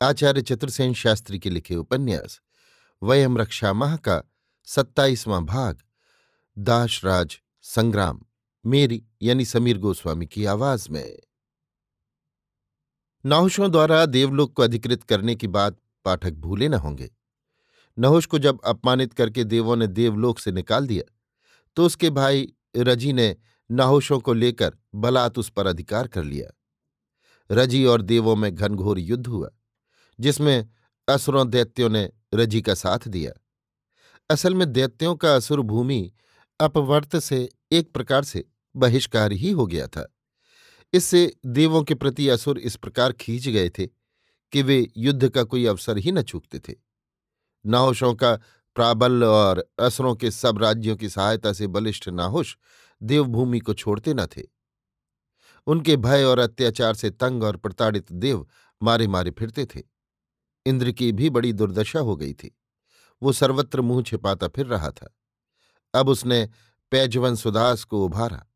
[0.00, 2.40] आचार्य चतुर्सेन शास्त्री के लिखे उपन्यास
[3.02, 4.22] वयम रक्षा माह का
[4.68, 5.78] सत्ताईसवां भाग,
[6.56, 8.20] दाशराज संग्राम,
[8.64, 11.18] मेरी यानी समीर गोस्वामी की आवाज़ में।
[13.24, 17.10] नहुषों द्वारा देवलोक को अधिकृत करने की बात पाठक भूले न होंगे।
[17.98, 21.12] नहुष को जब अपमानित करके देवों ने देवलोक से निकाल दिया
[21.76, 23.36] तो उसके भाई रज़ी ने
[23.70, 26.50] नहुषों को लेकर बलात् उस पर अधिकार कर लिया।
[27.50, 29.50] रज़ी और देवों में घनघोर युद्ध हुआ।
[30.20, 30.68] जिसमें
[31.08, 33.32] असुरों दैत्यों ने रज़ी का साथ दिया।
[34.30, 36.12] असल में दैत्यों का असुर भूमि
[36.60, 38.44] अपवर्त से एक प्रकार से
[38.76, 40.14] बहिष्कार ही हो गया था।
[40.92, 43.86] इससे देवों के प्रति असुर इस प्रकार खींच गए थे
[44.52, 46.74] कि वे युद्ध का कोई अवसर ही न चूकते थे।
[47.66, 48.36] नाहोशों का
[48.74, 52.58] प्राबल्य और असुरों के सब राज्यों की सहायता से बलिष्ठ नाहुश
[53.02, 54.42] देवभूमि को छोड़ते न थे।
[55.66, 58.48] उनके भय और अत्याचार से तंग और प्रताड़ित देव
[58.82, 59.97] मारे मारे फिरते थे।
[60.68, 62.58] इंद्र की भी बड़ी दुर्दशा हो गई थी।
[63.22, 65.16] वो सर्वत्र मुँह छिपाता फिर रहा था।
[65.94, 66.48] अब उसने
[66.90, 68.46] पैजवन सुदास को उभारा।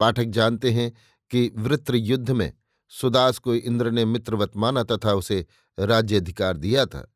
[0.00, 0.92] पाठक जानते हैं
[1.30, 2.52] कि वृत्र युद्ध में
[2.88, 5.46] सुदास को इंद्र ने मित्रवत माना तथा उसे
[5.78, 7.14] राज्य अधिकार दिया था।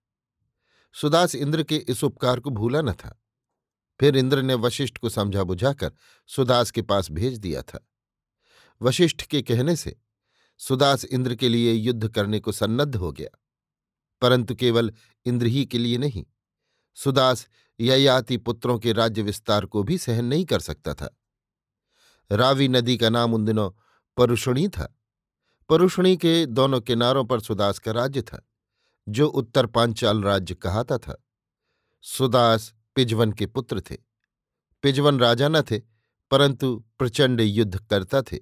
[0.92, 3.20] सुदास इंद्र के इस उपकार को भूला न था।
[4.00, 5.92] फिर इंद्र ने वशिष्ठ को समझा बुझाकर
[6.26, 7.88] सुदास के पास भेज दिया था।
[8.82, 9.96] वशिष्ठ के कहने से
[10.58, 13.43] सुदास इंद्र के लिए युद्ध करने को सन्नद्ध हो गया।
[14.20, 14.92] परंतु केवल
[15.26, 16.24] इंद्र ही के लिए नहीं।
[16.94, 17.48] सुदास
[17.80, 21.18] ययाति पुत्रों के राज्य विस्तार को भी सहन नहीं कर सकता था।
[22.32, 23.70] रावी नदी का नाम उन दिनों
[24.16, 24.98] परुषणी था।
[25.68, 28.48] परुषणी के दोनों किनारों पर सुदास का राज्य था,
[29.08, 31.24] जो उत्तर पांचाल राज्य कहाता था।
[32.02, 33.96] सुदास पिजवन के पुत्र थे।
[34.82, 35.78] पिजवन राजा न थे,
[36.30, 38.38] परंतु प्रचंड युद्ध करता थे।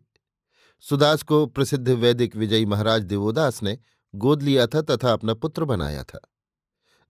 [0.80, 3.78] सुदास को प्रसिद्ध वैदिक विजयी महाराज देवोदास ने
[4.14, 6.20] गोद लिया था तथा अपना पुत्र बनाया था।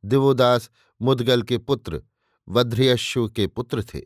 [0.05, 0.71] दिवोदास
[1.03, 2.03] मुदगल के पुत्र,
[2.49, 4.01] वध्र्यश्व के पुत्र थे।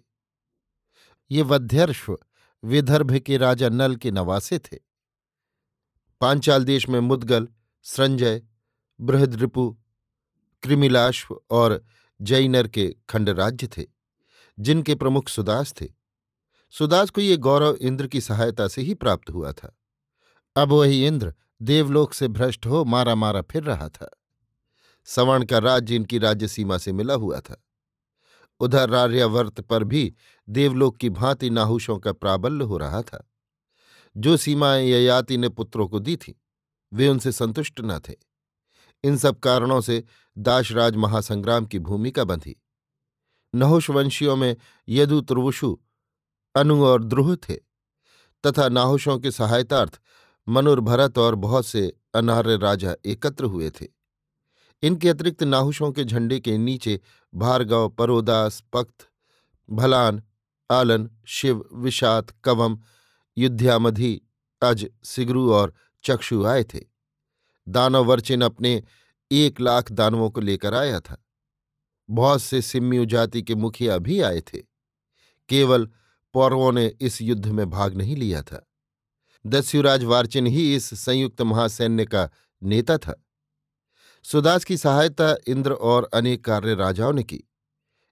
[1.31, 2.19] ये वध्यर्श्व
[2.65, 4.77] विदर्भ के राजा नल के नवासे थे।
[6.21, 7.49] पांचाल देश में मुदगल,
[7.83, 8.43] संजय,
[9.01, 9.79] बृहद्रिपु,
[10.63, 11.85] कृमिलाश्व और
[12.23, 13.85] जैनर के खंडराज्य थे,
[14.61, 15.87] जिनके प्रमुख सुदास थे।
[16.71, 19.79] सुदास को ये गौरव इंद्र की सहायता से ही प्राप्त हुआ था।
[20.57, 24.11] अब वही इंद्र देवलोक से भ्रष्ट हो मारा मारा फिर रहा था।
[25.05, 27.65] सवर्ण का राज्य इनकी राज्य सीमा से मिला हुआ था।
[28.61, 30.15] उधर रार्यावर्त पर भी
[30.49, 33.31] देवलोक की भांति नाहुषों का प्राबल्य हो रहा था।
[34.17, 36.33] जो सीमाएँ ययाति ने पुत्रों को दी थीं,
[36.93, 38.15] वे उनसे संतुष्ट न थे।
[39.05, 40.05] इन सब कारणों से
[40.39, 42.63] दाशराज महासंग्राम की भूमिका बंधी।
[43.55, 44.57] नहुष वंशियों में
[44.89, 45.81] यदु तुर्वुषु
[46.55, 47.55] अनु और द्रुह थे,
[48.47, 50.01] तथा नाहुषों के सहायतार्थ
[50.49, 53.87] मनुर्भरत और बहुत से अनार्य राजा एकत्र हुए थे।
[54.83, 57.01] इनके अतिरिक्त नाहुशों के झंडे के नीचे
[57.35, 59.09] भार्गव, परोदास पख्त
[59.71, 60.23] भलान,
[60.71, 62.79] आलन, शिव विषात कवम
[63.39, 64.21] युद्ध्यामधि
[64.63, 65.75] अज, सिगरू और
[66.05, 66.81] चक्षु आए थे।
[67.69, 68.83] दानववर्चिन अपने
[69.33, 71.27] एक लाख दानवों को लेकर आया था।
[72.11, 74.59] बहुत से सिम्यू जाति के मुखिया भी आए थे।
[75.49, 75.89] केवल
[76.33, 78.67] पौरवों ने इस युद्ध में भाग नहीं लिया था।
[79.47, 82.31] दस्युराज वार्चिन ही इस संयुक्त महासैन्य का
[82.63, 83.25] नेता था।
[84.23, 87.45] सुदास की सहायता इंद्र और अनेक कार्य राजाओं ने की।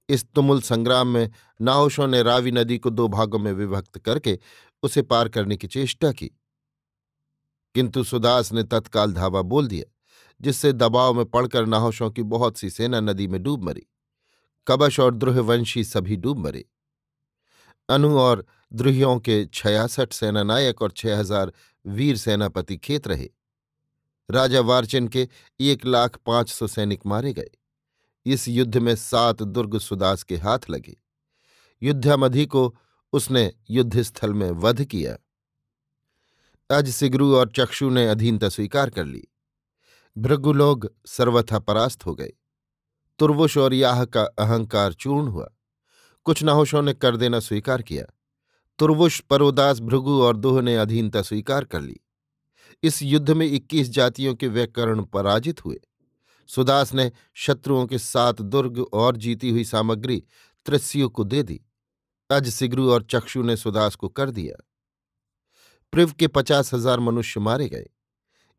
[0.08, 4.38] इस तुमुल संग्राम में नाउशों ने रावी नदी को दो भागों में विभक्त करके
[4.82, 6.26] उसे पार करने की चेष्टा की।
[7.74, 9.92] किंतु सुदास ने तत्काल धावा बोल दिया,
[10.40, 13.86] जिससे दबाव में पड़कर नाहोशों की बहुत सी सेना नदी में डूब मरी।
[14.68, 16.64] कबश और द्रुहवंशी सभी डूब मरे।
[17.88, 21.52] अनु और द्रुहियों के छयासठ सेनानायक और छह हज़ार
[21.84, 23.28] वीर सेनापति खेत रहे।
[24.28, 25.28] राजा वारचिन के
[25.60, 27.50] एक लाख पाँच सौ सैनिक मारे गए।
[28.26, 30.96] इस युद्ध में सात दुर्ग सुदास के हाथ लगे।
[31.82, 32.74] युद्धामधि को
[33.12, 35.16] उसने युद्धस्थल में वध किया।
[36.70, 39.22] अज सिगरू और चक्षु ने अधीनता स्वीकार कर ली।
[40.16, 42.32] भृगुलोग सर्वथा परास्त हो गए।
[43.18, 45.48] तुर्वुष और याह का अहंकार चूर्ण हुआ।
[46.24, 48.04] कुछ नहोशों ने कर देना स्वीकार किया।
[48.78, 52.00] तुर्वुष परोदास, भृगु और दोह ने अधीनता स्वीकार कर ली।
[52.82, 55.80] इस युद्ध में इक्कीस जातियों के व्याकरण पराजित हुए।
[56.48, 60.24] सुदास ने शत्रुओं के सात दुर्ग और जीती हुई सामग्री
[60.66, 61.60] त्रिस्यु को दे दी।
[62.30, 64.64] अज सिगरू और चक्षु ने सुदास को कर दिया।
[65.92, 67.90] प्रिव के पचास हज़ार मनुष्य मारे गए।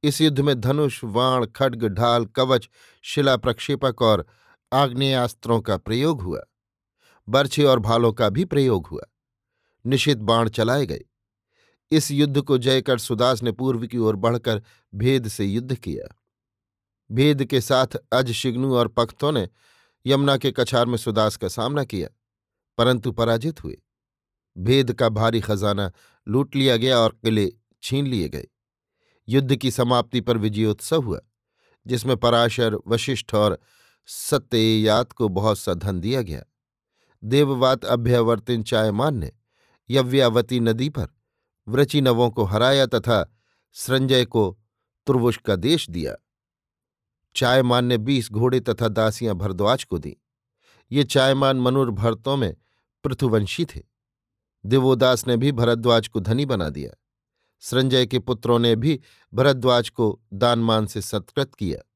[0.03, 2.69] इस युद्ध में धनुष, वाण, खड्ग, ढाल, कवच,
[3.03, 4.25] शिला प्रक्षेपक और
[4.73, 6.41] आग्नेयास्त्रों का प्रयोग हुआ।
[7.27, 9.04] बर्छे और भालों का भी प्रयोग हुआ।
[9.86, 11.04] निशित बाण चलाए गए।
[11.92, 14.62] इस युद्ध को जय कर सुदास ने पूर्व की ओर बढ़कर
[14.94, 16.16] भेद से युद्ध किया।
[17.10, 19.48] भेद के साथ अज शिग्नु और पख्तों ने
[20.06, 22.07] यमुना के कछार में सुदास का सामना किया,
[22.77, 23.78] परंतु पराजित हुए।
[24.56, 25.92] भेद का भारी खजाना
[26.28, 27.51] लूट लिया गया और किले
[27.83, 28.48] छीन लिए गए।
[29.28, 31.19] युद्ध की समाप्ति पर विजयोत्सव हुआ,
[31.86, 33.60] जिसमें पराशर, वशिष्ठ और
[34.06, 36.44] सत्ययात को बहुत सा धन दिया गया।
[37.25, 39.31] देववात अभ्यवर्तिन चायमान ने
[39.89, 41.07] यव्यावती नदी पर,
[41.68, 43.38] व्रचिनवों को हराया तथा
[43.74, 44.60] संजय को
[45.07, 46.16] तुर्वुष का देश दिया।
[47.36, 50.18] चायमान ने बीस घोड़े तथा दासियाँ भरद्वाज को दी।
[50.92, 52.56] ये चायमान मनुर भरतों में
[53.04, 53.81] पृथुवंशी थे।
[54.66, 56.92] दिवोदास ने भी भरद्वाज को धनी बना दिया।
[57.60, 59.01] संजय के पुत्रों ने भी
[59.33, 61.89] भरद्वाज को दानमान से सत्कृत किया।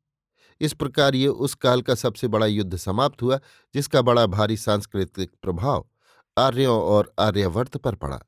[0.62, 3.40] इस प्रकार ये उस काल का सबसे बड़ा युद्ध समाप्त हुआ,
[3.74, 5.90] जिसका बड़ा भारी सांस्कृतिक प्रभाव
[6.38, 8.22] आर्यों और आर्यवर्त पर पड़ा।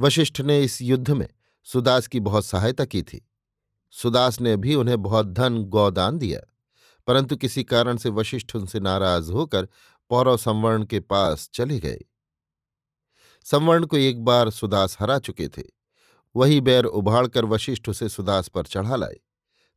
[0.00, 1.28] वशिष्ठ ने इस युद्ध में
[1.64, 3.28] सुदास की बहुत सहायता की थी।
[3.90, 6.40] सुदास ने भी उन्हें बहुत धन, गौदान दिया,
[7.06, 9.68] परंतु किसी कारण से वशिष्ठ उनसे नाराज़ होकर
[10.10, 12.00] पौरव संवर्ण के पास चले गए।
[13.44, 15.62] संवर्ण को एक बार सुदास हरा चुके थे।
[16.36, 19.16] वही बैर उभाड़कर वशिष्ठ उसे सुदास पर चढ़ा लाए।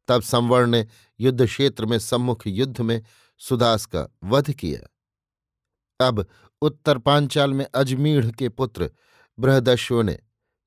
[0.07, 0.86] तब संवर्ण ने
[1.19, 3.01] युद्ध क्षेत्र में सम्मुख युद्ध में
[3.42, 6.25] सुदास का वध किया। अब
[6.62, 8.89] उत्तर पांचाल में अजमीढ़ के पुत्र
[9.39, 10.18] बृहदश्व ने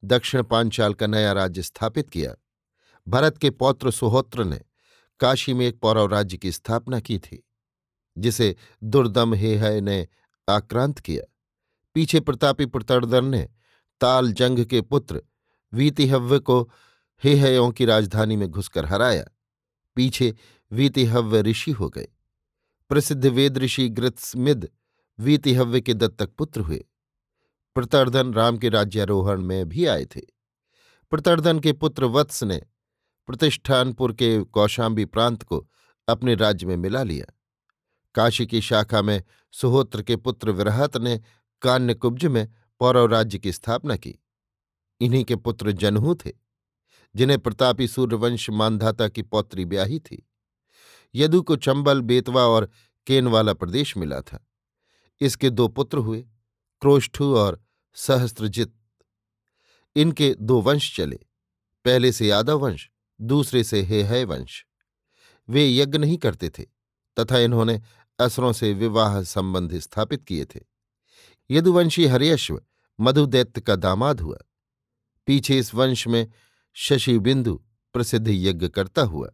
[0.04, 2.34] दक्षिण पांचाल का नया राज्य स्थापित किया।
[3.06, 4.60] भरत के पौत्र सुहोत्र ने
[5.20, 7.44] काशी में एक पौरव राज्य की स्थापना की थी,
[8.18, 10.06] जिसे दुर्दम हेहय ने
[10.48, 11.24] आक्रांत किया।
[11.94, 13.48] पीछे प्रतापी प्रतर्दन ने
[14.00, 15.22] ताल जंग के पुत्र
[15.72, 16.70] वीतिहव्य को
[17.24, 19.24] हेहयों की राजधानी में घुसकर हराया।
[19.96, 20.34] पीछे
[20.72, 22.08] वीतिहव्य ऋषि हो गए।
[22.88, 24.68] प्रसिद्ध वेद ऋषि गृत्समिद
[25.20, 26.84] वीतिहव्य के दत्तक पुत्र हुए।
[27.74, 30.20] प्रतर्धन राम के राज्यारोहण में भी आए थे।
[31.10, 32.62] प्रतर्धन के पुत्र वत्स ने
[33.26, 35.68] प्रतिष्ठानपुर के कौशाम्बी प्रांत को
[36.08, 37.32] अपने राज्य में मिला लिया।
[38.14, 39.22] काशी की शाखा में
[39.52, 41.20] सुहोत्र के पुत्र विरहत ने
[41.62, 44.18] कान्यकुब्ज में पौरव राज्य की स्थापना की।
[45.00, 46.43] इन्हीं के पुत्र जनहू थे।
[47.16, 50.28] जिन्हें प्रतापी सूर्यवंश मानधाता की पौत्री ब्याही थी।
[51.14, 52.70] यदु को चंबल, बेतवा और
[53.06, 54.48] केनवाला प्रदेश मिला था।
[55.20, 56.22] इसके दो पुत्र हुए,
[56.80, 57.64] क्रोष्ठु और
[57.94, 58.74] सहस्त्रजित।
[59.96, 61.20] इनके दो वंश चले,
[61.84, 62.90] पहले से यादव वंश,
[63.20, 64.66] दूसरे से हे है वंश।
[65.48, 66.62] वे यज्ञ नहीं करते थे,
[67.20, 67.82] तथा इन्होंने
[68.18, 70.60] असरों से विवाह संबंध स्थापित किए थे।
[71.50, 72.62] यदुवंशी हरियश्व
[73.00, 74.38] मधुदैत्य का दामाद हुआ।
[75.26, 76.30] पीछे इस वंश में
[76.74, 77.62] शशि बिंदु
[77.92, 79.30] प्रसिद्ध यज्ञ करता हुआ।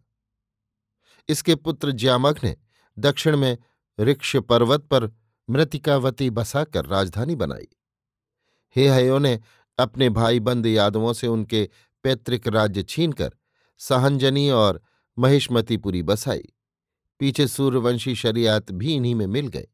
[1.29, 2.57] इसके पुत्र ज्यामघ ने
[2.99, 3.59] दक्षिण में
[4.01, 5.17] ऋक्ष पर्वत पर
[5.51, 7.69] मृतिकावती बसाकर राजधानी बनाई।
[8.77, 9.41] हेहयों ने
[9.79, 11.69] अपने भाई बंद यादवों से उनके
[12.05, 13.31] पैतृक राज्य छीनकर
[13.79, 14.83] सहंजनी और
[15.19, 16.49] महिष्मतीपुरी बसाई।
[17.19, 19.69] पीछे सूर्यवंशी शरियात भी इन्हीं में मिल गए।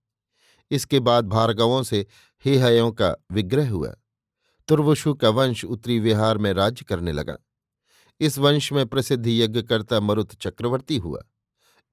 [0.70, 2.06] इसके बाद भार्गवों से
[2.44, 3.96] हेहयों का विग्रह हुआ।
[4.68, 7.36] तुर्वशु का वंश उत्तरी विहार में राज्य करने लगा।
[8.20, 11.22] इस वंश में प्रसिद्ध यज्ञकर्ता मरुत चक्रवर्ती हुआ।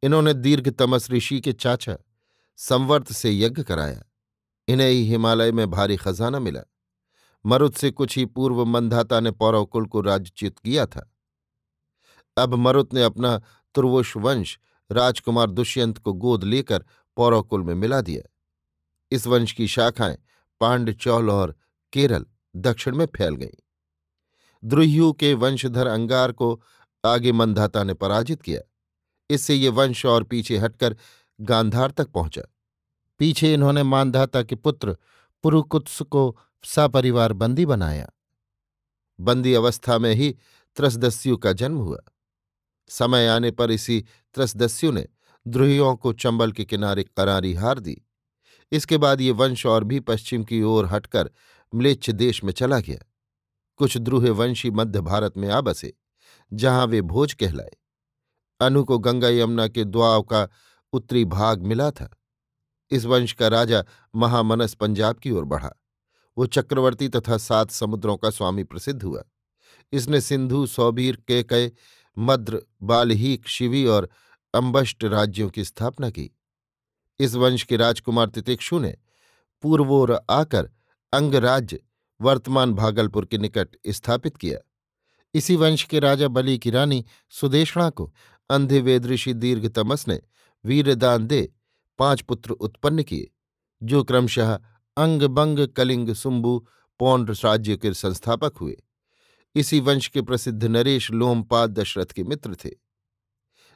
[0.04, 1.98] इन्होंने दीर्घ तमस ऋषि के चाचा,
[2.58, 4.04] संवर्त से यज्ञ कराया।
[4.68, 6.62] इन्हें ही हिमालय में भारी खजाना मिला।
[7.46, 11.16] मरुत से कुछ ही पूर्व मंधाता ने पौरवकुल को राजच्युत किया था।
[12.38, 13.42] अब मरुत ने अपना
[13.76, 14.60] तुर्वुष वंश
[14.92, 18.30] राजकुमार दुष्यंत को गोद लेकर पौरवकुल में मिला दिया।
[19.12, 20.18] इस वंश की शाखाएँ
[20.60, 21.56] पांड, चौल और
[21.94, 22.26] केरल
[22.56, 23.60] दक्षिण में फैल गईं।
[24.64, 26.64] द्रुह्यू के वंशधर अंगार को
[27.06, 28.62] आगे मंधाता ने पराजित किया।
[29.30, 30.96] इससे ये वंश और पीछे हटकर
[31.42, 32.42] गांधार तक पहुँचा।
[33.20, 34.98] पीछे इन्होंने मानधाता के पुत्र
[35.44, 38.10] पुरुकुत्स को सपरिवार बंदी बनाया।
[39.20, 40.36] बंदी अवस्था में ही
[40.76, 42.00] त्रसदस्यु का जन्म हुआ।
[42.88, 45.08] समय आने पर इसी त्रसदस्यु ने
[45.48, 48.02] द्रोहियों को चंबल के किनारे करारी हार दी।
[48.72, 51.30] इसके बाद ये वंश और भी पश्चिम की ओर हटकर
[51.76, 53.13] म्लेच्छ देश में चला गया।
[53.76, 55.94] कुछ द्रूह वंशी मध्य भारत में आ बसे,
[56.54, 57.72] जहाँ वे भोज कहलाए।
[58.60, 60.50] अनु को गंगा यमुना के द्वाव का
[60.94, 62.18] उत्तरी भाग मिला था।
[62.92, 63.84] इस वंश का राजा
[64.16, 65.72] महामनस पंजाब की ओर बढ़ा।
[66.38, 69.24] वो चक्रवर्ती तथा सात समुद्रों का स्वामी प्रसिद्ध हुआ।
[69.92, 71.72] इसने सिंधु, सौबीर के केकय,
[72.18, 74.10] मद्र, बालहीक, शिवी और
[74.54, 76.38] अम्बष्ट राज्यों की स्थापना की।
[77.20, 78.98] इस वंश के राजकुमार तितिक्षु ने
[79.62, 80.72] पूर्वोर आकर
[81.14, 81.80] अंगराज्य
[82.24, 84.60] वर्तमान भागलपुर के निकट स्थापित किया।
[85.34, 88.14] इसी वंश के राजा बलि की रानी सुदेशणा को
[88.50, 90.20] अंधे वेद ऋषि दीर्घतमस ने
[90.66, 91.54] वीरदान दे
[92.00, 93.32] पाँच पुत्र उत्पन्न किए,
[93.84, 94.60] जो क्रमशः
[94.98, 96.66] अंग बंग कलिंग सुम्बु
[97.00, 98.78] पौंड राज्य के संस्थापक हुए।
[99.56, 102.70] इसी वंश के प्रसिद्ध नरेश लोमपाद दशरथ के मित्र थे।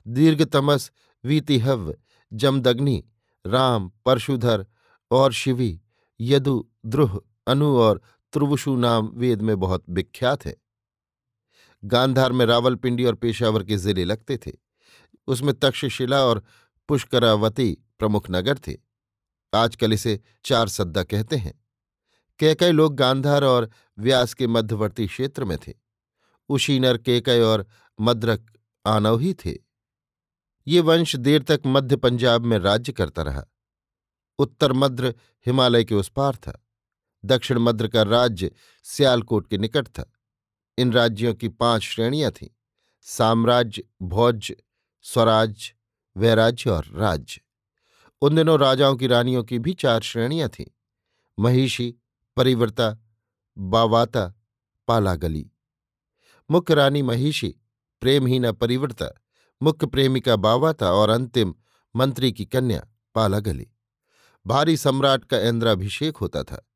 [0.07, 0.91] दीर्घतमस,
[1.25, 1.95] वीतिहव,
[2.33, 3.03] जमदग्नि,
[3.47, 4.65] राम, परशुधर
[5.11, 5.81] और शिवी,
[6.19, 8.01] यदु, द्रुह, अनु और
[8.33, 10.55] त्रुवुषु नाम वेद में बहुत विख्यात है।
[11.83, 14.51] गांधार में रावलपिंडी और पेशावर के ज़िले लगते थे।
[15.27, 16.43] उसमें तक्षशिला और
[16.87, 18.77] पुष्करावती प्रमुख नगर थे।
[19.55, 21.65] आजकल इसे चार सद्दा कहते हैं।
[22.39, 23.69] कैकई लोग गांधार और
[23.99, 25.73] व्यास के मध्यवर्ती क्षेत्र में थे।
[26.49, 27.65] उशीनर केकय और
[28.01, 29.57] मद्रक आनव ही थे।
[30.67, 33.45] ये वंश देर तक मध्य पंजाब में राज्य करता रहा।
[34.39, 35.15] उत्तर मद्र
[35.45, 36.66] हिमालय के उस पार था।
[37.25, 38.51] दक्षिण मद्र का राज्य
[38.83, 40.13] सियालकोट के निकट था।
[40.77, 42.47] इन राज्यों की पाँच श्रेणियाँ थीं,
[43.01, 44.55] साम्राज्य भोज्य
[45.01, 45.73] स्वराज्य
[46.17, 47.41] वैराज्य और राज्य।
[48.21, 50.65] उन दिनों राजाओं की रानियों की भी चार श्रेणियाँ थीं,
[51.39, 51.95] महिषी,
[52.35, 52.97] परिवर्ता,
[53.57, 54.41] बावाता,
[54.87, 55.51] पालागली।
[56.51, 57.55] मुख्य रानी महिषी,
[58.01, 59.21] प्रेमहीना परिवर्ता,
[59.63, 61.55] मुख्य प्रेमिका बावाता और अंतिम
[61.95, 63.67] मंत्री की कन्या पालागली।
[64.47, 66.66] भारी सम्राट का इंद्राभिषेक होता था।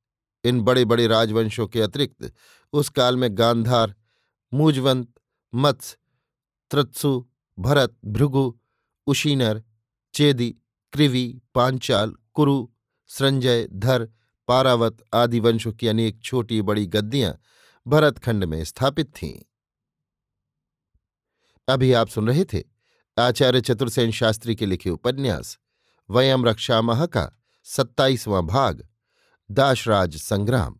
[0.43, 2.33] इन बड़े बड़े राजवंशों के अतिरिक्त,
[2.73, 3.95] उस काल में गांधार,
[4.53, 5.13] मूजवंत
[5.55, 5.97] मत्स्य
[6.69, 7.27] त्रत्सु,
[7.59, 8.59] भरत, भृगु,
[9.07, 9.63] उशीनर,
[10.13, 10.55] चेदी
[10.93, 12.69] कृवि पांचाल, कुरु,
[13.07, 14.09] संजय, धर,
[14.47, 17.39] पारावत आदि वंशों की अनेक छोटी बड़ी गद्दियाँ
[17.87, 19.41] भरतखंड में स्थापित थीं।
[21.67, 22.63] अभी आप सुन रहे थे
[23.19, 25.59] आचार्य चतुर्सेन शास्त्री के लिखे उपन्यास,
[26.09, 28.87] वयम रक्षामह का सत्ताईसवां भाग।
[29.53, 30.75] दाशराज संग्राम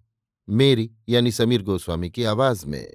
[0.49, 2.93] मेरी यानी समीर गोस्वामी की आवाज़ में।